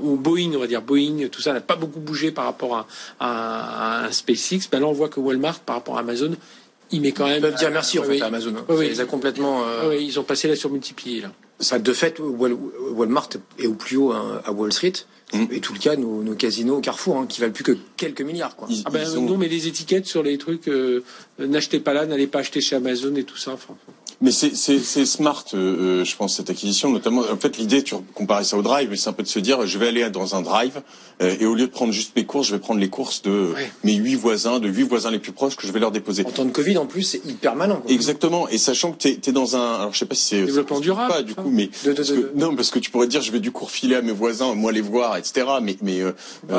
ou 0.00 0.16
Boeing, 0.16 0.52
on 0.54 0.58
va 0.58 0.66
dire 0.66 0.82
Boeing, 0.82 1.28
tout 1.30 1.40
ça 1.42 1.52
n'a 1.52 1.60
pas 1.60 1.76
beaucoup 1.76 2.00
bougé 2.00 2.30
par 2.30 2.44
rapport 2.44 2.76
à, 2.76 2.86
à, 3.20 4.04
à 4.06 4.12
SpaceX. 4.12 4.68
Ben 4.70 4.80
là, 4.80 4.86
on 4.86 4.92
voit 4.92 5.08
que 5.08 5.20
Walmart, 5.20 5.60
par 5.60 5.76
rapport 5.76 5.96
à 5.96 6.00
Amazon, 6.00 6.32
il 6.90 7.00
met 7.02 7.12
quand 7.12 7.26
même. 7.26 7.36
Ils 7.36 7.40
peuvent 7.42 7.54
dire 7.54 7.70
merci, 7.70 7.98
en 7.98 8.02
fait, 8.04 8.20
à 8.20 8.26
Amazon. 8.26 8.54
hein. 8.56 8.64
Oui, 8.68 8.76
oui. 8.78 8.84
Ça 8.86 8.90
les 8.92 9.00
a 9.00 9.04
complètement, 9.04 9.62
Oui, 9.88 10.04
ils 10.04 10.18
ont 10.18 10.24
passé 10.24 10.48
la 10.48 10.56
surmultipliée 10.56 11.20
là. 11.22 11.30
Ça, 11.60 11.78
de 11.78 11.92
fait, 11.92 12.18
Wal- 12.20 12.56
Walmart 12.92 13.28
est 13.58 13.66
au 13.66 13.74
plus 13.74 13.96
haut 13.96 14.12
hein, 14.12 14.40
à 14.44 14.52
Wall 14.52 14.72
Street. 14.72 14.92
Mm. 15.32 15.44
Et 15.52 15.60
tout 15.60 15.72
le 15.72 15.78
cas, 15.78 15.94
nos, 15.94 16.24
nos 16.24 16.34
casinos 16.34 16.78
au 16.78 16.80
Carrefour, 16.80 17.16
hein, 17.18 17.26
qui 17.28 17.40
valent 17.40 17.52
plus 17.52 17.62
que 17.62 17.76
quelques 17.96 18.22
milliards, 18.22 18.56
quoi. 18.56 18.66
Ils- 18.68 18.82
Ah 18.84 18.90
ben 18.90 19.06
ils 19.08 19.16
ont- 19.16 19.22
non, 19.22 19.36
mais 19.38 19.46
les 19.46 19.68
étiquettes 19.68 20.06
sur 20.06 20.24
les 20.24 20.36
trucs, 20.38 20.66
euh, 20.66 21.04
n'achetez 21.38 21.78
pas 21.78 21.92
là, 21.94 22.04
n'allez 22.04 22.26
pas 22.26 22.40
acheter 22.40 22.60
chez 22.60 22.74
Amazon 22.74 23.14
et 23.14 23.22
tout 23.22 23.36
ça. 23.36 23.52
Enfin, 23.52 23.76
Mais 24.22 24.32
c'est 24.32 24.54
smart, 25.06 25.44
euh, 25.54 26.00
euh, 26.00 26.04
je 26.04 26.14
pense 26.14 26.36
cette 26.36 26.50
acquisition, 26.50 26.90
notamment. 26.90 27.22
En 27.22 27.36
fait, 27.38 27.56
l'idée, 27.56 27.82
tu 27.82 27.94
comparais 28.14 28.44
ça 28.44 28.58
au 28.58 28.62
drive, 28.62 28.88
mais 28.90 28.96
c'est 28.96 29.08
un 29.08 29.14
peu 29.14 29.22
de 29.22 29.28
se 29.28 29.38
dire, 29.38 29.66
je 29.66 29.78
vais 29.78 29.88
aller 29.88 30.10
dans 30.10 30.34
un 30.34 30.42
drive 30.42 30.82
euh, 31.22 31.34
et 31.40 31.46
au 31.46 31.54
lieu 31.54 31.66
de 31.66 31.70
prendre 31.72 31.90
juste 31.92 32.14
mes 32.16 32.24
courses, 32.26 32.48
je 32.48 32.52
vais 32.54 32.60
prendre 32.60 32.80
les 32.80 32.90
courses 32.90 33.22
de 33.22 33.54
mes 33.82 33.94
huit 33.94 34.16
voisins, 34.16 34.58
de 34.60 34.68
huit 34.68 34.82
voisins 34.82 35.10
les 35.10 35.18
plus 35.20 35.32
proches 35.32 35.56
que 35.56 35.66
je 35.66 35.72
vais 35.72 35.80
leur 35.80 35.90
déposer. 35.90 36.26
En 36.26 36.30
temps 36.32 36.44
de 36.44 36.50
Covid, 36.50 36.76
en 36.76 36.84
plus, 36.84 37.02
c'est 37.02 37.24
hyper 37.26 37.56
malin. 37.56 37.76
Quoi. 37.76 37.90
Exactement. 37.90 38.46
Et 38.50 38.58
sachant 38.58 38.92
que 38.92 38.98
t'es 38.98 39.18
es 39.26 39.32
dans 39.32 39.56
un, 39.56 39.74
alors 39.76 39.94
je 39.94 39.98
sais 40.00 40.04
pas 40.06 40.14
si 40.14 40.24
c'est 40.26 40.42
Développement 40.44 40.80
durable, 40.80 41.12
pas 41.14 41.22
du 41.22 41.34
coup, 41.34 41.48
mais 41.50 41.70
De- 41.84 41.90
de- 41.90 41.96
parce 41.96 42.08
de- 42.10 42.16
que- 42.16 42.20
de- 42.20 42.32
non, 42.38 42.54
parce 42.54 42.70
que 42.70 42.78
tu 42.78 42.90
pourrais 42.90 43.06
dire, 43.06 43.22
je 43.22 43.32
vais 43.32 43.40
du 43.40 43.52
coup 43.52 43.64
refiler 43.64 43.96
à 43.96 44.02
mes 44.02 44.12
voisins, 44.12 44.54
moi 44.54 44.70
les 44.70 44.82
voir, 44.82 45.16
etc. 45.16 45.46
Mais 45.62 45.78
mais 45.80 46.00
euh, 46.00 46.12
euh, 46.50 46.52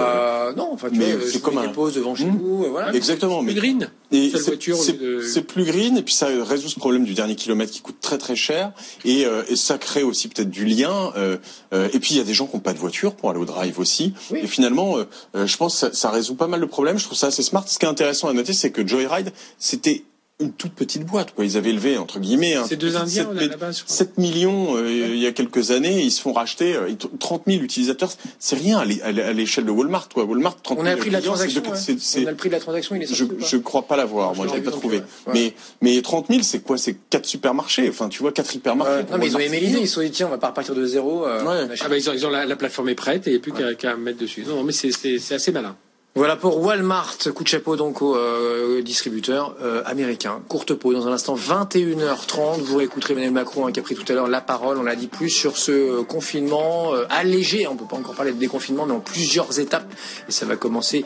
Euh, 0.51 0.53
non, 0.55 0.69
enfin, 0.73 0.89
tu 0.91 0.97
mais 0.97 1.11
vois, 1.13 1.21
c'est 1.25 1.33
je 1.33 1.37
comme 1.37 1.55
mets 1.55 1.67
un- 1.67 1.91
devant 1.91 2.15
chez 2.15 2.25
Mm. 2.25 2.37
vous, 2.39 2.63
euh, 2.65 2.69
voilà. 2.71 2.91
exactement. 2.95 3.43
Mais 3.43 3.53
les 3.53 3.59
green. 3.59 3.89
Et 4.11 4.29
Seule 4.31 4.41
c'est- 4.41 4.93
de- 4.99 5.39
plus 5.41 5.63
green 5.63 5.97
et 5.97 6.01
puis 6.03 6.13
ça 6.13 6.27
résout 6.43 6.67
ce 6.69 6.77
problème 6.79 7.05
du 7.05 7.13
dernier 7.13 7.35
kilomètre 7.35 7.71
qui 7.71 7.81
coûte 7.81 7.95
très 8.01 8.17
très 8.17 8.35
cher 8.35 8.71
et, 9.05 9.25
euh, 9.25 9.43
et 9.47 9.55
ça 9.55 9.77
crée 9.77 10.03
aussi 10.03 10.27
peut-être 10.27 10.49
du 10.49 10.65
lien. 10.65 11.13
euh, 11.15 11.37
euh, 11.73 11.87
et 11.93 11.99
puis 11.99 12.15
il 12.15 12.17
y 12.17 12.19
a 12.19 12.23
des 12.23 12.33
gens 12.33 12.45
qui 12.47 12.55
n'ont 12.55 12.61
pas 12.61 12.73
de 12.73 12.77
voiture 12.79 13.15
pour 13.15 13.29
aller 13.29 13.39
au 13.39 13.45
drive 13.45 13.79
aussi. 13.79 14.13
Oui. 14.31 14.39
Et 14.43 14.47
finalement, 14.47 14.97
euh, 14.97 15.05
euh, 15.35 15.47
je 15.47 15.55
pense 15.57 15.73
que 15.73 15.79
ça, 15.79 15.93
ça 15.93 16.09
résout 16.11 16.35
pas 16.35 16.47
mal 16.47 16.59
de 16.59 16.65
problèmes. 16.65 16.97
Je 16.97 17.05
trouve 17.05 17.17
ça 17.17 17.27
assez 17.27 17.41
smart. 17.43 17.65
Ce 17.67 17.79
qui 17.79 17.85
est 17.85 17.89
intéressant 17.89 18.27
à 18.27 18.33
noter, 18.33 18.53
c'est 18.53 18.71
que 18.71 18.85
Joyride, 18.85 19.31
c'était 19.57 20.03
une 20.41 20.51
toute 20.53 20.73
petite 20.73 21.05
boîte. 21.05 21.33
Quoi. 21.35 21.45
Ils 21.45 21.57
avaient 21.57 21.71
levé 21.71 21.97
entre 21.97 22.19
guillemets. 22.19 22.55
tout 22.69 22.75
deux 22.75 22.87
petit 22.89 22.97
Indiens, 22.97 23.27
7 23.29 23.33
là, 23.33 23.47
là-bas, 23.47 23.71
je 23.71 23.83
crois. 23.83 23.95
7 23.95 24.17
millions 24.17 24.75
euh, 24.77 24.89
il 24.91 25.17
y 25.19 25.27
a 25.27 25.31
quelques 25.31 25.71
années, 25.71 26.01
ils 26.01 26.11
se 26.11 26.21
font 26.21 26.33
racheter 26.33 26.75
euh, 26.75 26.89
30 27.19 27.43
000 27.47 27.61
utilisateurs. 27.63 28.11
C'est 28.39 28.55
rien 28.57 28.79
à 28.79 28.85
l'é- 28.85 29.01
à 29.01 29.11
l'é- 29.11 29.21
à 29.23 29.33
l'échelle 29.33 29.65
de 29.65 29.71
Walmart. 29.71 30.09
Quoi. 30.09 30.23
Walmart, 30.25 30.61
30 30.61 30.79
On 30.79 30.83
000 30.83 30.93
a 30.93 30.97
pris 30.97 31.09
la 31.09 31.21
transaction. 31.21 31.61
de- 31.61 31.67
ouais. 31.69 31.75
c'est- 31.75 31.99
c'est- 31.99 32.23
On 32.23 32.27
a 32.27 32.31
le 32.31 32.37
prix 32.37 32.49
de 32.49 32.53
la 32.55 32.59
transaction, 32.59 32.95
il 32.95 33.03
est 33.03 33.07
je, 33.07 33.15
sorti 33.25 33.35
je 33.39 33.57
crois 33.57 33.83
pas 33.83 33.95
l'avoir. 33.95 34.35
Moi, 34.35 34.47
je 34.49 34.55
l'ai 34.55 34.61
pas 34.61 34.71
trouvé. 34.71 34.97
ouais. 34.97 35.03
Mais 35.33 35.53
mais 35.81 36.01
30 36.01 36.27
000, 36.29 36.41
c'est 36.43 36.59
quoi? 36.59 36.77
C'est 36.77 36.95
quatre 37.09 37.25
supermarchés. 37.25 37.87
Enfin, 37.89 38.09
tu 38.09 38.19
vois, 38.21 38.31
quatre 38.31 38.53
hypermarchés. 38.55 38.93
Ouais, 38.93 39.05
non, 39.11 39.17
mais 39.17 39.27
ils 39.27 39.35
ont 39.35 39.39
aimé 39.39 39.59
l'idée. 39.59 39.79
Ils 39.81 39.87
se 39.87 39.95
sont 39.95 40.01
dit, 40.01 40.11
tiens, 40.11 40.27
on 40.27 40.31
va 40.31 40.37
pas 40.37 40.47
repartir 40.47 40.75
de 40.75 40.85
zéro. 40.85 41.25
euh, 41.27 41.43
Ouais. 41.43 41.75
Ah 41.81 41.89
bah 41.89 41.97
ils 41.97 42.09
ont, 42.09 42.13
ils 42.13 42.25
ont 42.25 42.29
la, 42.29 42.45
la 42.45 42.55
plateforme 42.55 42.89
est 42.89 42.95
prête 42.95 43.27
et 43.27 43.31
il 43.31 43.33
n'y 43.33 43.39
a 43.39 43.41
plus 43.41 43.51
qu'à 43.51 43.73
qu'à 43.75 43.95
mettre 43.95 44.17
dessus. 44.19 44.43
Non, 44.47 44.63
mais 44.63 44.71
c'est 44.73 44.89
assez 45.33 45.51
malin. 45.51 45.75
Voilà 46.13 46.35
pour 46.35 46.61
Walmart. 46.61 47.15
Coup 47.33 47.45
de 47.45 47.47
chapeau 47.47 47.77
donc 47.77 48.01
au 48.01 48.17
euh, 48.17 48.81
distributeur 48.81 49.55
euh, 49.61 49.81
américain. 49.85 50.41
Courte 50.49 50.73
pause 50.73 50.95
dans 50.95 51.07
un 51.07 51.13
instant, 51.13 51.37
21h30. 51.37 52.59
Vous 52.59 52.75
réécouterez 52.79 53.13
Emmanuel 53.13 53.31
Macron 53.31 53.65
hein, 53.65 53.71
qui 53.71 53.79
a 53.79 53.83
pris 53.83 53.95
tout 53.95 54.03
à 54.11 54.15
l'heure 54.15 54.27
la 54.27 54.41
parole. 54.41 54.77
On 54.77 54.83
l'a 54.83 54.97
dit 54.97 55.07
plus 55.07 55.29
sur 55.29 55.57
ce 55.57 55.71
euh, 55.71 56.03
confinement 56.03 56.91
allégé. 57.09 57.65
On 57.65 57.77
peut 57.77 57.85
pas 57.85 57.95
encore 57.95 58.15
parler 58.15 58.33
de 58.33 58.37
déconfinement, 58.37 58.85
mais 58.85 58.91
en 58.91 58.99
plusieurs 58.99 59.57
étapes. 59.61 59.89
Et 60.27 60.33
ça 60.33 60.45
va 60.45 60.57
commencer 60.57 61.05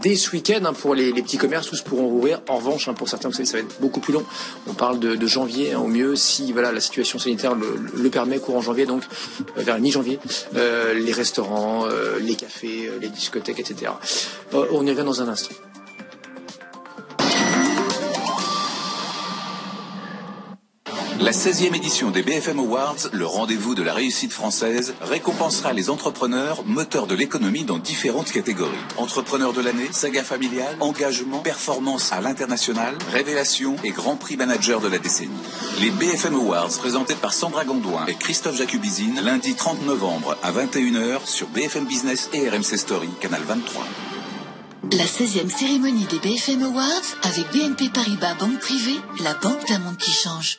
dès 0.00 0.16
ce 0.16 0.30
week-end 0.30 0.60
hein, 0.64 0.72
pour 0.72 0.94
les, 0.94 1.12
petits 1.12 1.36
commerces. 1.36 1.66
Tous 1.66 1.82
pourront 1.82 2.08
rouvrir. 2.08 2.40
En 2.48 2.56
revanche, 2.56 2.88
hein, 2.88 2.94
pour 2.94 3.10
certains, 3.10 3.28
vous 3.28 3.34
savez, 3.34 3.44
ça 3.44 3.58
va 3.58 3.64
être 3.64 3.78
beaucoup 3.82 4.00
plus 4.00 4.14
long. 4.14 4.24
On 4.66 4.72
parle 4.72 4.98
de, 4.98 5.26
janvier 5.26 5.74
au 5.74 5.88
mieux 5.88 6.16
si 6.16 6.54
voilà 6.54 6.72
la 6.72 6.80
situation 6.80 7.18
sanitaire 7.18 7.54
le, 7.54 7.78
le 7.94 8.08
permet 8.08 8.38
courant 8.38 8.62
janvier, 8.62 8.86
donc 8.86 9.02
vers 9.56 9.78
mi-janvier. 9.78 10.18
Les 10.54 11.12
restaurants, 11.12 11.84
les 12.18 12.34
cafés, 12.34 12.90
les 12.98 13.10
discothèques, 13.10 13.60
etc. 13.60 13.92
Euh, 14.54 14.66
on 14.72 14.86
y 14.86 14.90
revient 14.90 15.04
dans 15.04 15.22
un 15.22 15.28
instant. 15.28 15.54
La 21.20 21.32
16e 21.32 21.74
édition 21.74 22.10
des 22.10 22.22
BFM 22.22 22.60
Awards, 22.60 23.10
le 23.12 23.26
rendez-vous 23.26 23.74
de 23.74 23.82
la 23.82 23.92
réussite 23.92 24.32
française, 24.32 24.94
récompensera 25.02 25.72
les 25.72 25.90
entrepreneurs 25.90 26.64
moteurs 26.64 27.08
de 27.08 27.14
l'économie 27.14 27.64
dans 27.64 27.78
différentes 27.78 28.30
catégories. 28.30 28.78
Entrepreneur 28.96 29.52
de 29.52 29.60
l'année, 29.60 29.88
saga 29.90 30.22
familiale, 30.22 30.76
engagement, 30.80 31.40
performance 31.40 32.12
à 32.12 32.20
l'international, 32.20 32.96
révélation 33.12 33.76
et 33.82 33.90
grand 33.90 34.16
prix 34.16 34.36
manager 34.36 34.80
de 34.80 34.88
la 34.88 34.98
décennie. 34.98 35.32
Les 35.80 35.90
BFM 35.90 36.36
Awards 36.36 36.70
présentés 36.78 37.16
par 37.16 37.34
Sandra 37.34 37.64
Gondouin 37.64 38.06
et 38.06 38.14
Christophe 38.14 38.56
Jacubizine 38.56 39.20
lundi 39.22 39.54
30 39.54 39.84
novembre 39.84 40.38
à 40.42 40.52
21h 40.52 41.26
sur 41.26 41.48
BFM 41.48 41.84
Business 41.84 42.30
et 42.32 42.48
RMC 42.48 42.78
Story, 42.78 43.08
canal 43.20 43.42
23. 43.42 43.84
La 44.92 45.04
16e 45.04 45.50
cérémonie 45.50 46.06
des 46.06 46.18
BFM 46.18 46.62
Awards 46.62 46.86
avec 47.22 47.50
BNP 47.52 47.90
Paribas 47.90 48.34
Banque 48.34 48.58
Privée, 48.58 48.98
la 49.22 49.34
banque 49.34 49.68
d'un 49.68 49.80
monde 49.80 49.98
qui 49.98 50.10
change. 50.10 50.58